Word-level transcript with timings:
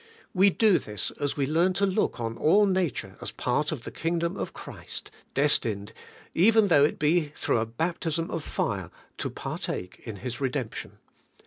We 0.33 0.49
do 0.49 0.79
this 0.79 1.11
as 1.19 1.37
we 1.37 1.45
learn 1.45 1.73
to 1.73 1.85
look 1.85 2.19
on 2.19 2.35
all 2.35 2.65
nature 2.65 3.17
as 3.21 3.29
part 3.31 3.71
of 3.71 3.83
the 3.83 3.91
kingdom 3.91 4.35
of 4.35 4.51
Christ, 4.51 5.11
destined, 5.35 5.93
even 6.33 6.69
though 6.69 6.83
it 6.83 6.97
be 6.97 7.31
tbrough 7.35 7.61
a 7.61 7.65
baptism 7.67 8.31
of 8.31 8.43
fire, 8.43 8.89
to 9.19 9.29
par 9.29 9.59
take 9.59 10.01
in 10.03 10.15
His 10.15 10.41
redemption. 10.41 10.97